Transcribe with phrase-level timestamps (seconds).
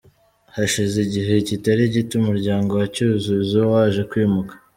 [0.55, 4.53] Hashize igihe kitari gito umuryango wa Cyuzuzo waje kwimuka.